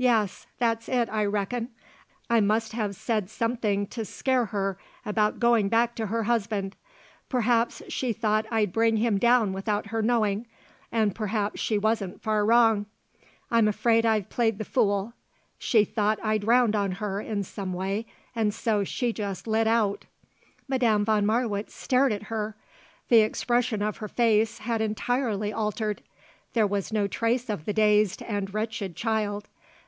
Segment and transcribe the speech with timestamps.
[0.00, 1.70] "Yes, that's it, I reckon.
[2.30, 6.76] I must have said something to scare her about her going back to her husband.
[7.28, 10.46] Perhaps she thought I'd bring him down without her knowing,
[10.92, 12.86] and perhaps she wasn't far wrong.
[13.50, 15.14] I'm afraid I've played the fool.
[15.58, 18.06] She thought I'd round on her in some way
[18.36, 20.04] and so she just lit out."
[20.68, 22.54] Madame von Marwitz stared at her.
[23.08, 26.02] The expression of her face had entirely altered;
[26.52, 29.48] there was no trace of the dazed and wretched child.